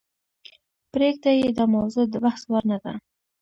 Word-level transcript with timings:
پریږده 0.91 1.31
یې 1.39 1.47
داموضوع 1.57 2.05
دبحث 2.13 2.41
وړ 2.51 2.63
نه 2.71 2.77
ده. 2.83 2.93